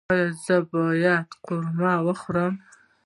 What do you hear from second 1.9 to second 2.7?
وخورم؟